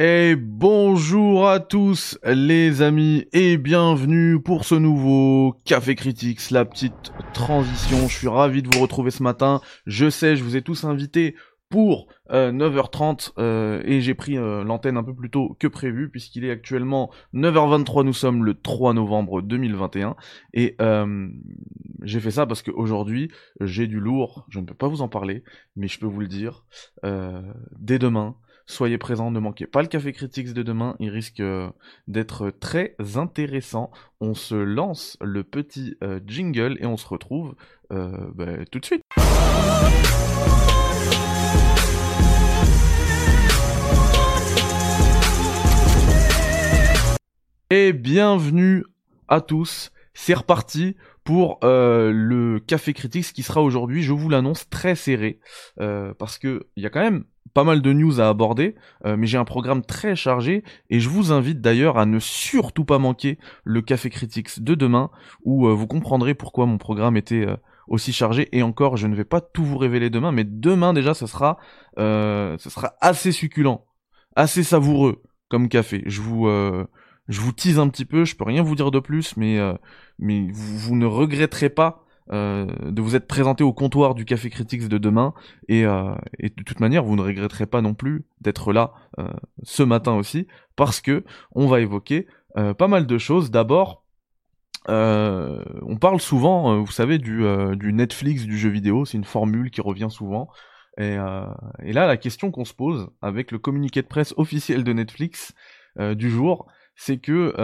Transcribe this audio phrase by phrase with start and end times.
[0.00, 7.12] Et bonjour à tous les amis et bienvenue pour ce nouveau Café Critics, la petite
[7.34, 8.06] transition.
[8.06, 9.60] Je suis ravi de vous retrouver ce matin.
[9.86, 11.34] Je sais, je vous ai tous invités
[11.68, 16.08] pour 9h30 euh, euh, et j'ai pris euh, l'antenne un peu plus tôt que prévu
[16.10, 20.14] puisqu'il est actuellement 9h23, nous sommes le 3 novembre 2021
[20.54, 20.76] et
[22.02, 25.42] j'ai fait ça parce qu'aujourd'hui j'ai du lourd, je ne peux pas vous en parler
[25.74, 26.64] mais je peux vous le dire,
[27.02, 28.36] dès demain
[28.70, 31.70] Soyez présents, ne manquez pas le Café Critics de demain, il risque euh,
[32.06, 33.90] d'être très intéressant.
[34.20, 37.54] On se lance le petit euh, jingle et on se retrouve
[37.92, 39.00] euh, bah, tout de suite.
[47.70, 48.84] Et bienvenue
[49.28, 50.94] à tous, c'est reparti
[51.28, 55.40] pour le Café Critics qui sera aujourd'hui, je vous l'annonce, très serré,
[55.76, 59.26] parce que il y a quand même pas mal de news à aborder, euh, mais
[59.26, 63.38] j'ai un programme très chargé et je vous invite d'ailleurs à ne surtout pas manquer
[63.64, 65.10] le Café Critics de demain
[65.44, 67.56] où euh, vous comprendrez pourquoi mon programme était euh,
[67.88, 71.12] aussi chargé et encore je ne vais pas tout vous révéler demain, mais demain déjà
[71.12, 71.58] ce sera,
[71.96, 73.84] ce sera assez succulent,
[74.34, 76.02] assez savoureux comme café.
[76.06, 76.48] Je vous
[77.28, 79.58] je vous tease un petit peu, je peux rien vous dire de plus, mais
[80.18, 84.86] mais vous ne regretterez pas euh, de vous être présenté au comptoir du Café Critics
[84.86, 85.32] de demain
[85.68, 89.30] et, euh, et de toute manière vous ne regretterez pas non plus d'être là euh,
[89.62, 92.26] ce matin aussi parce que on va évoquer
[92.76, 93.52] pas mal de choses.
[93.52, 94.04] D'abord,
[94.88, 97.44] on parle souvent, vous savez, du,
[97.92, 100.48] Netflix du jeu vidéo, c'est une formule qui revient souvent.
[100.96, 105.54] Et là, la question qu'on se pose avec le communiqué de presse officiel de Netflix
[106.00, 106.66] du jour,
[107.00, 107.54] c'est que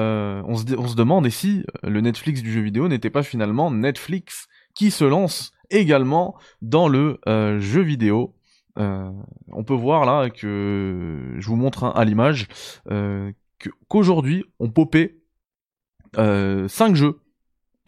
[0.46, 3.70] on, se, on se demande et si le Netflix du jeu vidéo n'était pas finalement
[3.70, 8.34] Netflix qui se lance également dans le euh, jeu vidéo.
[8.78, 9.10] Euh,
[9.52, 12.48] on peut voir là que je vous montre à l'image
[12.90, 13.32] euh,
[13.88, 15.16] qu'aujourd'hui on popait
[16.16, 17.20] 5 jeux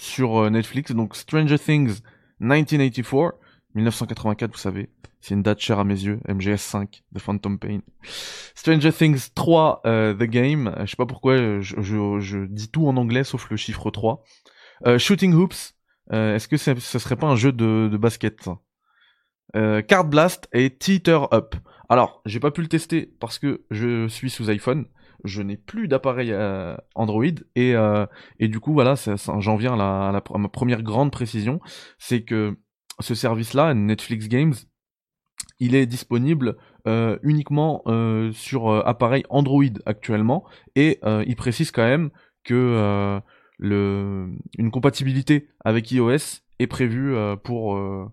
[0.00, 0.92] sur Netflix.
[0.92, 2.00] Donc Stranger Things
[2.40, 3.38] 1984,
[3.74, 4.90] 1984 vous savez,
[5.26, 7.80] c'est une date chère à mes yeux, MGS 5, The Phantom Pain.
[8.54, 13.24] Stranger Things 3, The Game, je sais pas pourquoi je, je, dis tout en anglais
[13.24, 14.22] sauf le chiffre 3.
[14.98, 15.74] Shooting Hoops,
[16.12, 18.48] euh, est-ce que ce serait pas un jeu de, basket
[19.54, 21.54] euh, Card Blast et Teeter Up.
[21.88, 24.86] Alors, j'ai pas pu le tester parce que je suis sous iPhone.
[25.24, 28.06] Je n'ai plus d'appareil euh, Android et, euh,
[28.38, 28.94] et du coup voilà,
[29.38, 31.60] j'en viens à, ma première grande précision,
[31.98, 32.58] c'est que
[33.00, 34.54] ce service-là, Netflix Games,
[35.58, 36.56] il est disponible
[36.86, 40.44] euh, uniquement euh, sur appareil Android actuellement
[40.74, 42.10] et il précise quand même
[42.44, 43.20] que
[43.58, 44.28] le,
[44.58, 48.10] une compatibilité avec iOS est prévue euh, pour, euh,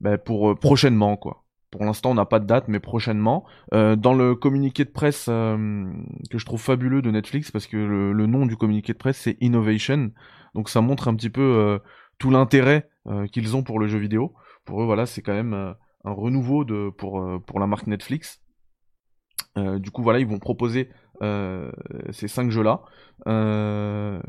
[0.00, 1.44] ben pour euh, prochainement, quoi.
[1.70, 3.46] Pour l'instant, on n'a pas de date, mais prochainement.
[3.72, 8.44] dans le communiqué de presse que je trouve fabuleux de Netflix, parce que le, nom
[8.44, 10.10] du communiqué de presse c'est Innovation,
[10.54, 11.80] donc ça montre un petit peu
[12.18, 12.90] tout l'intérêt
[13.32, 14.34] qu'ils ont pour le jeu vidéo.
[14.66, 15.74] Pour eux, voilà, c'est quand même
[16.04, 18.40] un renouveau de pour pour la marque Netflix.
[19.56, 20.88] du coup, voilà, ils vont proposer
[21.22, 21.70] euh,
[22.10, 22.82] ces cinq jeux-là.
[23.28, 24.20] Euh,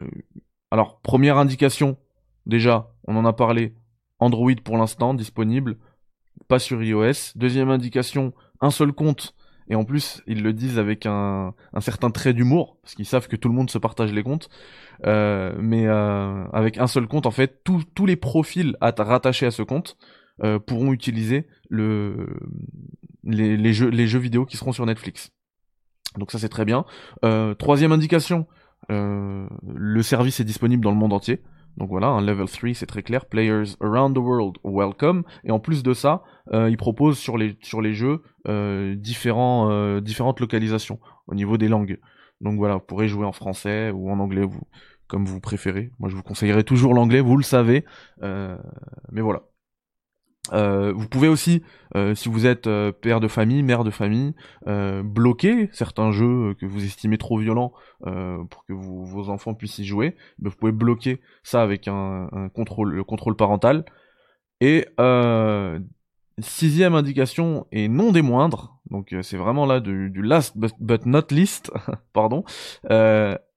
[0.70, 1.98] alors, première indication,
[2.46, 3.74] déjà, on en a parlé,
[4.20, 5.78] Android pour l'instant, disponible,
[6.48, 7.34] pas sur iOS.
[7.36, 9.36] Deuxième indication, un seul compte,
[9.70, 13.36] et en plus, ils le disent avec un, certain trait d'humour, parce qu'ils savent que
[13.36, 14.50] tout le monde se partage les comptes.
[15.06, 19.64] Euh, mais euh, avec un seul compte, en fait, tous les profils rattachés à ce
[19.64, 19.98] compte
[20.42, 22.28] euh, pourront utiliser le,
[23.24, 25.32] les, jeux, vidéo qui seront sur Netflix.
[26.18, 26.86] Donc ça c'est très bien.
[27.26, 28.48] Euh, troisième indication,
[28.92, 31.42] euh, le service est disponible dans le monde entier.
[31.78, 35.24] Donc voilà, un level 3 c'est très clair, players around the world welcome.
[35.44, 36.22] Et en plus de ça,
[36.52, 37.58] euh, il propose sur les,
[37.94, 38.22] jeux
[38.98, 42.00] différentes localisations au niveau des langues.
[42.42, 44.48] Donc voilà, vous pourrez jouer en français ou en anglais,
[45.08, 45.92] comme vous préférez.
[45.98, 47.86] Moi je vous conseillerais toujours l'anglais, vous le savez.
[48.22, 49.44] mais voilà.
[50.52, 51.64] Euh, vous pouvez aussi,
[51.96, 54.34] euh, si vous êtes euh, père de famille, mère de famille,
[55.04, 60.16] bloquer certains jeux que vous estimez trop violents pour que vos enfants puissent y jouer.
[60.40, 63.86] vous pouvez bloquer ça avec un, contrôle, le contrôle parental.
[64.62, 64.88] Et
[66.40, 71.28] sixième indication et non des moindres, donc c'est vraiment là du, du, last but, not
[71.32, 71.72] least,
[72.14, 72.44] pardon.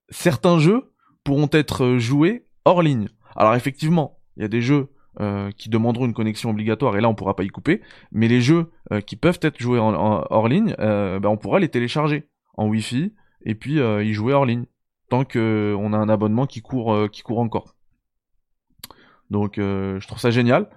[0.09, 3.09] certains jeux pourront être joués hors ligne.
[3.35, 7.09] Alors effectivement, il y a des jeux euh, qui demanderont une connexion obligatoire et là
[7.09, 7.81] on pourra pas y couper.
[8.11, 11.69] Mais les jeux euh, qui peuvent être joués hors ligne, euh, ben, on pourra les
[11.69, 14.65] télécharger en Wi-Fi et puis y jouer hors ligne
[15.09, 17.75] tant que on a un abonnement qui court qui court encore.
[19.31, 20.69] Donc je trouve ça génial.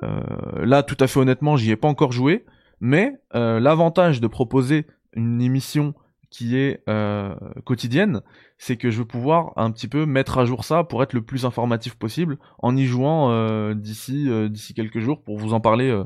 [0.00, 2.46] là tout à fait honnêtement j'y ai pas encore joué,
[2.80, 5.94] mais l'avantage de proposer une émission
[6.32, 7.34] qui est euh,
[7.64, 8.22] quotidienne,
[8.56, 11.20] c'est que je vais pouvoir un petit peu mettre à jour ça pour être le
[11.22, 15.60] plus informatif possible en y jouant euh, d'ici euh, d'ici quelques jours pour vous en
[15.60, 16.02] parler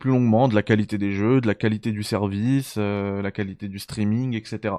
[0.00, 3.78] plus longuement de la qualité des jeux, de la qualité du service, la qualité du
[3.78, 4.76] streaming, etc.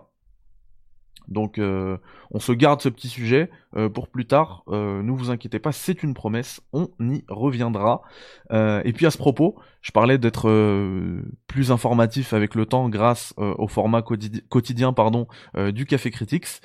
[1.28, 1.98] Donc euh,
[2.32, 4.64] on se garde ce petit sujet euh, pour plus tard.
[4.70, 8.02] Euh, ne vous inquiétez pas, c'est une promesse, on y reviendra.
[8.52, 10.50] et puis à ce propos, je parlais d'être
[11.48, 14.94] plus informatif avec le temps grâce au format quotidien
[15.72, 16.62] du Café Critics.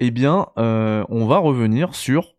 [0.00, 2.34] Eh bien, on va revenir sur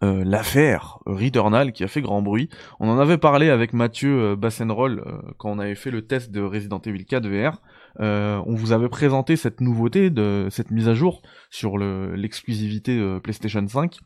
[0.00, 2.48] l'affaire Returnal qui a fait grand bruit.
[2.80, 5.04] On en avait parlé avec Mathieu Bassenroll
[5.38, 7.60] quand on avait fait le test de Resident Evil 4 VR.
[8.00, 13.20] Euh, on vous avait présenté cette nouveauté, de cette mise à jour sur l'exclusivité euh,
[13.20, 13.98] PlayStation 5,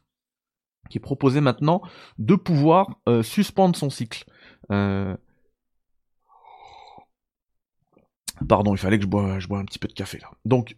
[0.90, 1.82] qui proposait maintenant
[2.18, 4.24] de pouvoir euh, suspendre son cycle.
[8.48, 10.30] Pardon, il fallait que je bois, je bois un petit peu de café là.
[10.44, 10.76] Donc,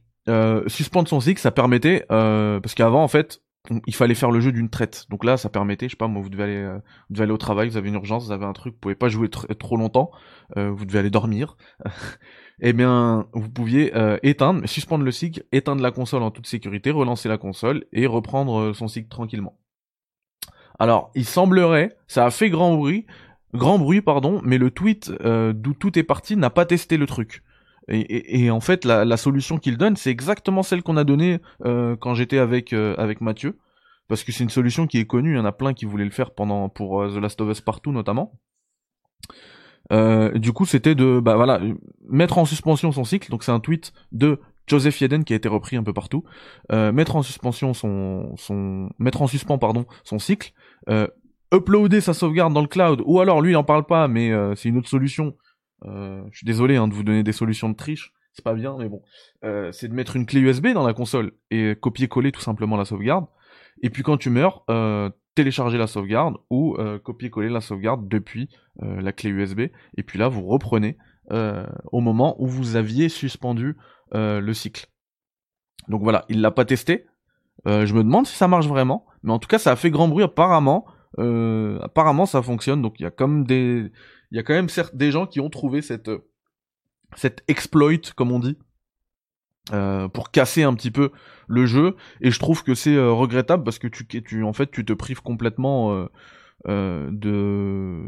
[0.66, 3.43] suspendre son cycle, ça permettait, parce qu'avant en fait,
[3.86, 5.06] il fallait faire le jeu d'une traite.
[5.10, 7.76] Donc là, ça permettait, je sais pas, moi, vous devez aller, aller au travail, vous
[7.76, 10.10] avez une urgence, vous avez un truc, vous pouvez pas jouer trop longtemps,
[10.56, 11.56] vous devez aller dormir.
[12.60, 16.90] eh bien, vous pouviez euh, éteindre, suspendre le cycle, éteindre la console en toute sécurité,
[16.90, 19.58] relancer la console et reprendre euh, son cycle tranquillement.
[20.78, 23.06] Alors, il semblerait, ça a fait grand bruit,
[23.52, 27.06] grand bruit, pardon, mais le tweet euh, d'où tout est parti n'a pas testé le
[27.06, 27.42] truc.
[27.88, 32.38] Et, en fait, la, solution qu'il donne, c'est exactement celle qu'on a donnée quand j'étais
[32.38, 33.58] avec avec Mathieu,
[34.08, 35.34] parce que c'est une solution qui est connue.
[35.34, 37.60] Il y en a plein qui voulaient le faire pendant pour The Last of Us
[37.60, 38.32] Partout notamment.
[39.92, 41.60] Euh, du coup, c'était de bah voilà
[42.08, 43.30] mettre en suspension son cycle.
[43.30, 46.24] Donc c'est un tweet de Joseph Yeden qui a été repris un peu partout.
[46.72, 50.52] Euh, mettre en suspension son son mettre en suspens pardon son cycle.
[50.88, 51.06] Euh,
[51.52, 54.54] uploader sa sauvegarde dans le cloud ou alors lui il en parle pas mais euh,
[54.54, 55.34] c'est une autre solution.
[55.84, 58.12] Euh, je suis désolé hein, de vous donner des solutions de triche.
[58.32, 59.00] C'est pas bien mais bon.
[59.70, 63.26] c'est de mettre une clé USB dans la console et copier-coller tout simplement la sauvegarde.
[63.80, 68.48] Et puis quand tu meurs, euh, télécharger la sauvegarde ou euh, copier-coller la sauvegarde depuis
[68.82, 69.62] euh, la clé USB.
[69.96, 70.96] Et puis là, vous reprenez
[71.30, 73.76] euh, au moment où vous aviez suspendu
[74.12, 74.86] le cycle.
[75.88, 77.06] Donc voilà, il l'a pas testé.
[77.66, 80.06] je me demande si ça marche vraiment, mais en tout cas, ça a fait grand
[80.06, 80.22] bruit.
[80.22, 80.86] Apparemment,
[81.18, 82.80] apparemment, ça fonctionne.
[82.80, 83.90] Donc il y a comme des,
[84.34, 86.10] il y a quand même certes des gens qui ont trouvé cette
[87.14, 88.58] cette exploit, comme on dit,
[89.72, 91.12] euh, pour casser un petit peu
[91.46, 91.94] le jeu.
[92.20, 94.92] Et je trouve que c'est euh, regrettable parce que tu, tu en fait tu te
[94.92, 96.08] prives complètement
[96.66, 98.02] euh, de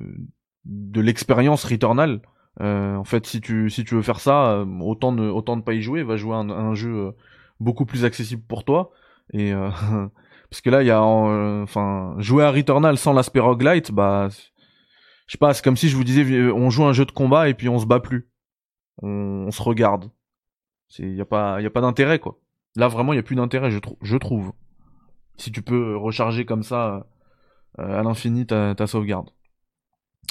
[0.64, 2.20] de l'expérience Returnal.
[2.58, 5.82] En fait si tu si tu veux faire ça autant ne autant ne pas y
[5.82, 6.02] jouer.
[6.02, 7.12] Va jouer un, un jeu
[7.60, 8.90] beaucoup plus accessible pour toi.
[9.32, 9.52] Et
[10.50, 14.28] parce que là il y a enfin jouer à Returnal sans l'aspect roguelite bah
[15.26, 17.48] je sais pas c'est comme si je vous disais on joue un jeu de combat
[17.48, 18.28] et puis on se bat plus
[19.02, 20.10] on se regarde
[20.98, 22.38] il y a pas y a pas d'intérêt quoi.
[22.76, 24.52] Là vraiment il y a plus d'intérêt je trouve.
[25.36, 27.06] Si tu peux recharger comme ça
[27.78, 29.30] euh, à l'infini ta, ta sauvegarde.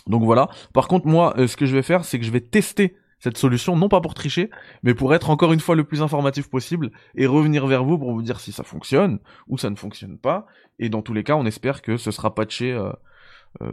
[0.07, 0.49] Donc voilà.
[0.73, 3.37] Par contre moi euh, ce que je vais faire c'est que je vais tester cette
[3.37, 4.49] solution non pas pour tricher
[4.83, 8.11] mais pour être encore une fois le plus informatif possible et revenir vers vous pour
[8.11, 10.45] vous dire si ça fonctionne ou ça ne fonctionne pas
[10.79, 12.91] et dans tous les cas on espère que ce sera patché euh,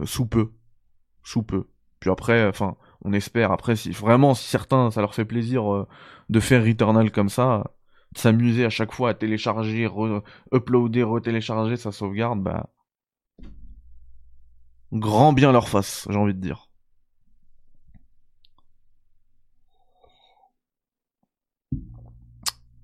[0.05, 0.51] sous peu
[1.23, 1.67] sous peu.
[1.99, 3.51] Puis après enfin on espère.
[3.51, 5.87] Après, si vraiment, si certains, ça leur fait plaisir euh,
[6.29, 7.63] de faire Returnal comme ça,
[8.15, 9.89] s'amuser à chaque fois à télécharger,
[10.53, 12.69] uploader, retélécharger sa sauvegarde, bah.
[14.91, 16.69] Grand bien leur face, j'ai envie de dire.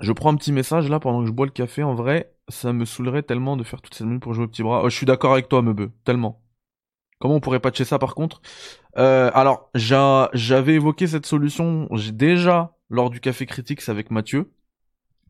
[0.01, 1.83] Je prends un petit message là pendant que je bois le café.
[1.83, 4.63] En vrai, ça me saoulerait tellement de faire toutes ces minutes pour jouer au petit
[4.63, 4.81] bras.
[4.83, 5.91] Oh, je suis d'accord avec toi, Meubeu.
[6.05, 6.41] Tellement.
[7.19, 8.41] Comment on pourrait patcher ça par contre
[8.97, 14.51] euh, Alors, j'avais évoqué cette solution déjà lors du Café Critiques avec Mathieu.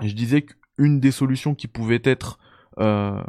[0.01, 2.37] Je disais qu'une des solutions qui pouvait être
[2.79, 3.21] euh,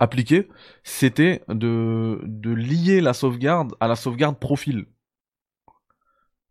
[0.00, 0.48] appliquée,
[0.82, 4.86] c'était de, lier la sauvegarde à la sauvegarde profil.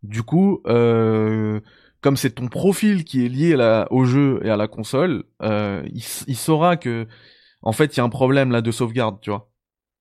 [0.01, 1.59] Du coup, euh,
[1.99, 6.37] comme c'est ton profil qui est lié au jeu et à la console, il, il
[6.37, 7.05] saura que
[7.61, 9.50] en fait il y a un problème là de sauvegarde, tu vois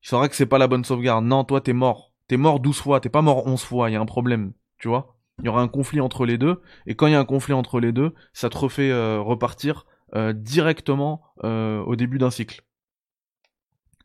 [0.02, 1.24] il saura que c'est pas la bonne sauvegarde.
[1.24, 2.12] Non, toi t'es mort.
[2.28, 4.86] T'es mort 12 fois, t'es pas mort 11 fois, il y a un problème, tu
[4.86, 5.16] vois?
[5.40, 7.54] Il y aura un conflit entre les deux, et quand il y a un conflit
[7.54, 12.62] entre les deux, ça te refait euh, repartir euh, directement euh, au début d'un cycle.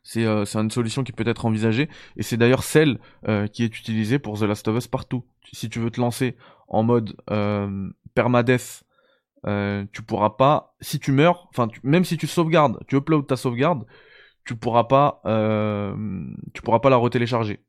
[0.02, 3.00] C'est une solution qui peut être envisagée, et c'est d'ailleurs celle
[3.52, 5.24] qui est utilisée pour The Last of Us partout.
[5.52, 6.36] Si tu veux te lancer
[6.68, 7.16] en mode
[8.14, 8.84] permadeath,
[9.44, 13.84] tu pourras pas, si tu meurs, enfin même si tu sauvegardes, tu uploads ta sauvegarde,
[14.46, 15.94] tu pourras pas, euh,
[16.54, 17.60] tu pourras pas la retélécharger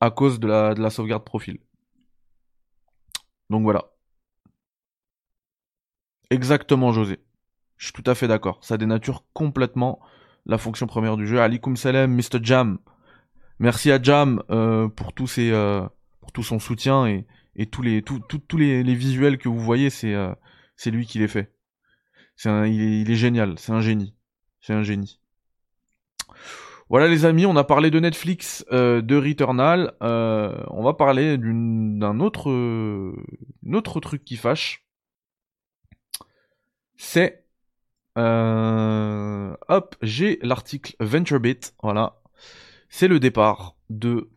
[0.00, 1.58] à cause de la, de la sauvegarde profil.
[3.50, 3.84] Donc voilà.
[6.30, 7.20] Exactement, José.
[7.76, 8.58] Je suis tout à fait d'accord.
[8.62, 10.00] Ça dénature complètement
[10.46, 11.40] la fonction première du jeu.
[11.40, 12.42] Alikum salam, Mr.
[12.42, 12.78] Jam.
[13.58, 15.86] Merci à Jam euh, pour tous ses, euh,
[16.20, 19.90] pour tout son soutien et, et tous les, tous les, les, visuels que vous voyez,
[19.90, 20.34] c'est, euh,
[20.86, 21.54] lui qui les fait.
[22.36, 24.14] C'est il, est, il est génial, c'est un génie,
[24.60, 25.20] c'est un génie.
[26.90, 29.94] Voilà les amis, on a parlé de Netflix, de Returnal.
[30.00, 32.50] on va parler d'un autre,
[33.72, 34.84] autre truc qui fâche.
[36.96, 37.44] C'est
[38.16, 42.20] hop, j'ai l'article VentureBit, voilà.
[42.88, 44.30] C'est le départ de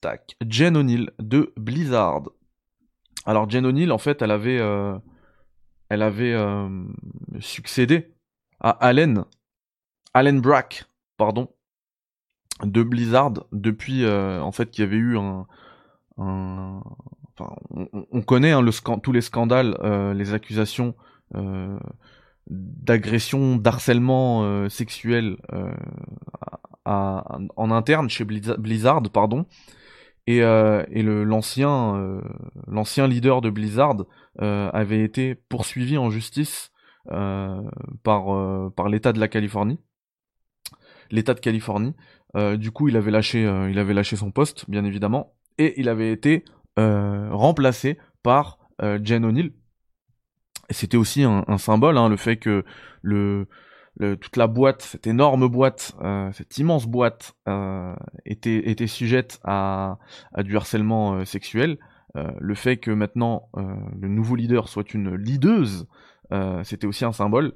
[0.00, 2.22] tac, Jen O'Neill de Blizzard.
[3.24, 4.96] Alors Jen O'Neill, en fait, elle avait, euh,
[5.88, 6.84] elle avait euh,
[7.40, 8.14] succédé
[8.60, 9.24] à Allen,
[10.14, 10.84] Allen Brack,
[11.16, 11.54] pardon,
[12.62, 15.46] de Blizzard depuis, euh, fait, qu'il y avait eu un,
[16.18, 16.82] on,
[18.22, 18.64] connaît hein,
[19.02, 19.76] tous les scandales,
[20.14, 20.94] les accusations
[22.48, 25.36] d'agression, d'harcèlement sexuel
[26.86, 29.46] en interne chez Blizzard, pardon.
[30.26, 30.84] Et, euh,
[31.24, 33.96] l'ancien euh, leader de Blizzard
[34.42, 36.72] euh, avait été poursuivi en justice
[38.02, 38.24] par
[38.74, 39.78] par l'État de la Californie,
[41.12, 41.94] l'État de Californie.
[42.34, 46.12] Du coup, il avait lâché il avait lâché son poste, bien évidemment, et il avait
[46.12, 46.44] été
[46.76, 49.52] remplacé par Jen O'Neill.
[50.70, 52.64] C'était aussi un, un symbole, hein, le fait que
[53.00, 53.46] le
[54.20, 59.98] toute la boîte, cette énorme boîte, euh, cette immense boîte euh, était, était sujette à,
[60.34, 61.78] à du harcèlement euh, sexuel.
[62.14, 65.86] le fait que maintenant le nouveau leader soit une leaduse,
[66.64, 67.52] c'était aussi un symbole.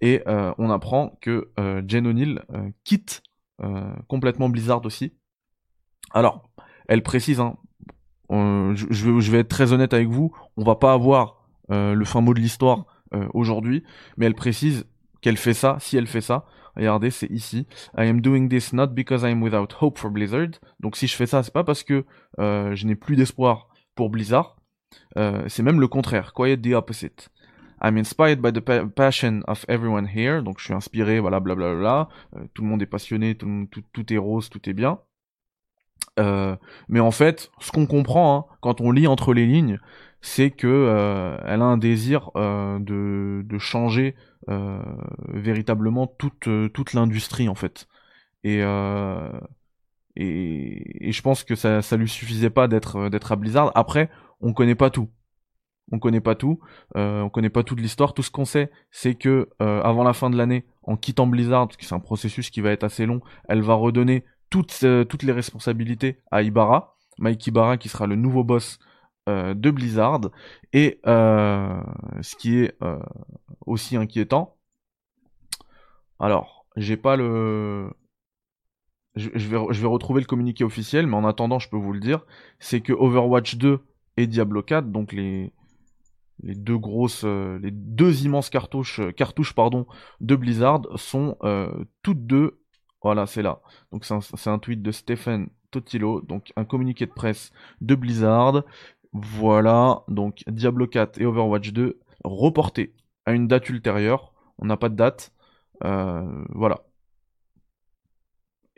[0.00, 1.50] Et on apprend que
[1.88, 2.40] Jen O'Neill
[2.84, 3.22] quitte
[4.08, 5.14] complètement Blizzard aussi.
[6.12, 6.50] Alors,
[6.88, 7.56] elle précise, hein,
[8.30, 12.20] je, je, je vais être très honnête avec vous, on va pas avoir le fin
[12.20, 12.86] mot de l'histoire
[13.32, 13.84] aujourd'hui,
[14.16, 14.86] mais elle précise
[15.20, 16.44] qu'elle fait ça, si elle fait ça,
[16.76, 17.66] regardez, c'est ici.
[17.96, 20.50] I am doing this not because I am without hope for Blizzard.
[20.80, 22.04] Donc si je fais ça, c'est pas parce que
[22.38, 24.56] euh, je n'ai plus d'espoir pour Blizzard.
[25.16, 26.32] Euh, c'est même le contraire.
[26.34, 27.30] Quite the opposite.
[27.82, 28.60] I'm inspired by the
[28.94, 30.42] passion of everyone here.
[30.42, 31.74] Donc je suis inspiré, voilà, blablabla.
[31.74, 32.40] Bla, bla.
[32.40, 34.98] Euh, tout le monde est passionné, tout, est rose, tout est bien.
[36.88, 39.78] mais en fait, ce qu'on comprend hein, quand on lit entre les lignes,
[40.20, 44.14] c'est que elle a un désir de, de changer
[44.50, 44.78] euh,
[45.28, 47.88] véritablement toute, euh, toute l'industrie en fait.
[48.42, 49.30] Et, euh,
[50.16, 53.72] et, et, je pense que ça, ça lui suffisait pas d'être d'être à Blizzard.
[53.74, 54.10] Après,
[54.42, 55.08] on connaît pas tout.
[55.92, 56.60] On connaît pas tout.
[56.96, 58.14] Euh, on connaît pas toute l'histoire.
[58.14, 61.68] Tout ce qu'on sait, c'est que euh, avant la fin de l'année, en quittant Blizzard,
[61.68, 65.32] parce c'est un processus qui va être assez long, elle va redonner toutes toutes les
[65.32, 68.78] responsabilités à Ibarra, Mike Ibarra qui sera le nouveau boss
[69.28, 70.20] euh, de Blizzard.
[70.74, 71.80] Et euh,
[72.20, 72.98] ce qui est euh,
[73.66, 74.56] aussi inquiétant,
[76.18, 77.90] alors j'ai pas le,
[79.14, 82.00] je, vais, je vais retrouver le communiqué officiel, mais en attendant, je peux vous le
[82.00, 82.26] dire,
[82.58, 83.80] c'est que Overwatch 2
[84.18, 85.52] et Diablo 4, donc les
[86.42, 89.86] les deux grosses, les deux immenses cartouches, cartouches pardon,
[90.20, 91.36] de Blizzard sont
[92.02, 92.60] toutes deux,
[93.02, 93.60] voilà, c'est là.
[93.92, 98.64] Donc c'est un, tweet de Stephen Totilo, donc un communiqué de presse de Blizzard
[99.14, 104.32] voilà, donc Diablo 4 et Overwatch 2 reportés à une date ultérieure.
[104.58, 105.32] On n'a pas de date.
[105.84, 106.84] Euh, voilà.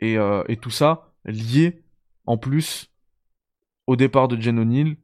[0.03, 1.83] Euh, et, tout ça lié
[2.27, 2.91] en plus
[3.87, 4.97] au départ de Jen O'Neill.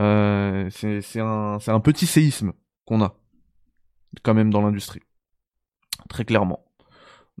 [0.00, 2.52] Euh, c'est un, petit séisme
[2.84, 3.14] qu'on a
[4.22, 5.02] quand même dans l'industrie.
[6.08, 6.64] Très clairement.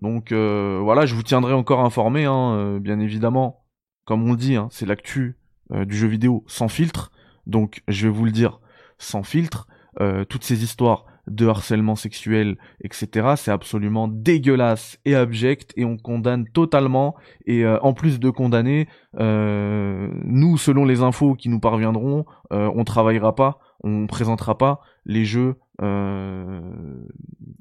[0.02, 3.64] Donc voilà, je vous tiendrai encore informé, hein, bien évidemment.
[4.08, 5.36] Comme on dit, hein, c'est l'actu
[5.70, 7.12] euh, du jeu vidéo sans filtre.
[7.46, 8.58] Donc je vais vous le dire
[8.96, 9.66] sans filtre.
[10.00, 13.34] Euh, toutes ces histoires de harcèlement sexuel, etc.
[13.36, 17.14] C'est absolument dégueulasse et abject et on condamne totalement.
[17.46, 23.34] Et euh, en plus de condamner, nous, selon les infos qui nous parviendront, on travaillera
[23.34, 26.60] pas, on présentera pas les jeux euh,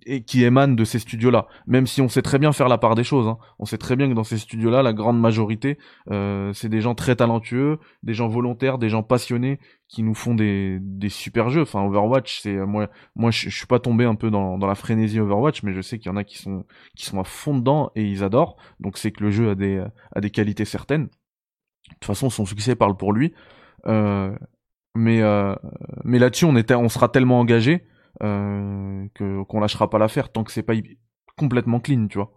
[0.06, 1.48] et qui émanent de ces studios-là.
[1.68, 3.38] Même si on sait très bien faire la part des choses, hein.
[3.60, 5.78] on sait très bien que dans ces studios-là, la grande majorité,
[6.12, 10.34] euh, c'est des gens très talentueux, des gens volontaires, des gens passionnés qui nous font
[10.34, 11.62] des, des super jeux.
[11.62, 15.20] Enfin, Overwatch, c'est moi, moi, je, suis pas tombé un peu dans, dans la frénésie
[15.20, 17.92] Overwatch, mais je sais qu'il y en a qui sont qui sont à fond dedans
[17.96, 18.58] et ils adorent.
[18.80, 19.84] Donc c'est que le jeu a des
[20.16, 21.06] a des qualités certaines.
[21.06, 23.34] De toute façon, son succès parle pour lui.
[23.86, 24.36] Euh,
[24.96, 25.56] mais euh,
[26.04, 27.86] mais là-dessus, on était, on sera tellement engagé
[28.24, 30.74] euh, que qu'on lâchera pas l'affaire tant que c'est pas
[31.38, 32.32] complètement clean, tu vois.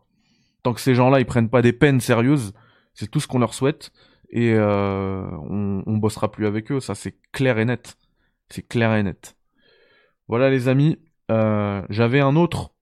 [0.62, 2.52] Tant que ces gens-là ils prennent pas des peines sérieuses,
[2.94, 3.90] c'est tout ce qu'on leur souhaite
[4.30, 7.96] et euh, on, on bossera plus avec eux, ça c'est clair et net.
[8.50, 9.36] C'est clair et net.
[10.28, 12.72] Voilà les amis, j'avais un autre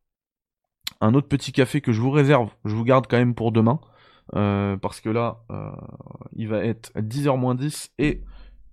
[1.00, 3.78] un autre petit café que je vous réserve, je vous garde quand même pour demain.
[4.32, 5.44] parce que là,
[6.34, 8.22] il va être 10h moins 10 et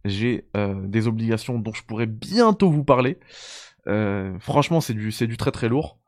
[0.04, 3.20] j'ai des obligations dont je pourrais bientôt vous parler.
[4.40, 6.00] Franchement, c'est du, c'est du très très lourd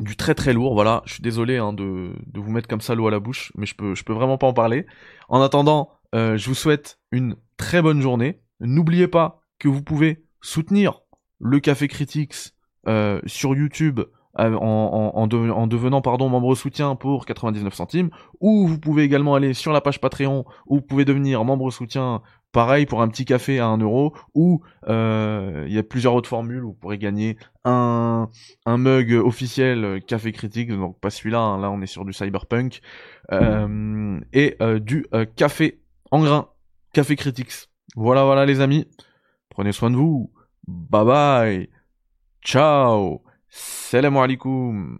[0.00, 1.02] du très très lourd, voilà.
[1.04, 3.74] Je suis désolé hein, de, vous mettre comme ça l'eau à la bouche, mais je
[3.74, 4.86] peux, je peux vraiment pas en parler.
[5.28, 8.40] En attendant, euh, je vous souhaite une très bonne journée.
[8.60, 11.00] N'oubliez pas que vous pouvez soutenir
[11.38, 12.54] le Café Critics
[12.86, 14.00] euh, sur YouTube
[14.38, 18.10] euh, en, en, en, devenant pardon membre soutien pour 99 centimes,
[18.40, 22.22] ou vous pouvez également aller sur la page Patreon où vous pouvez devenir membre soutien
[22.52, 26.30] Pareil pour un petit café à 1 euro, ou euh, il y a plusieurs autres
[26.30, 28.30] formules où vous pourrez gagner un,
[28.64, 32.80] un mug officiel café critique, donc pas celui-là, hein, là on est sur du cyberpunk,
[33.32, 36.48] euh, et euh, du café en grain,
[36.94, 37.68] café critiques.
[37.96, 38.86] Voilà, voilà les amis,
[39.50, 40.32] prenez soin de vous,
[40.66, 41.68] bye bye,
[42.42, 44.98] ciao, salam alaikum.